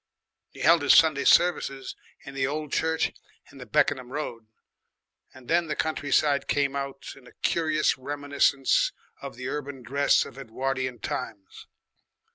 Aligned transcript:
He 0.49 0.61
held 0.61 0.81
his 0.81 0.95
Sunday 0.95 1.25
services 1.25 1.95
in 2.25 2.33
the 2.33 2.47
old 2.47 2.73
church 2.73 3.13
in 3.51 3.59
the 3.59 3.67
Beckenham 3.67 4.11
Road, 4.11 4.47
and 5.31 5.47
then 5.47 5.67
the 5.67 5.75
countryside 5.75 6.47
came 6.47 6.75
out 6.75 7.13
in 7.15 7.27
a 7.27 7.31
curious 7.43 7.99
reminiscence 7.99 8.93
of 9.21 9.35
the 9.35 9.47
urban 9.47 9.83
dress 9.83 10.25
of 10.25 10.39
Edwardian 10.39 10.97
times. 10.97 11.67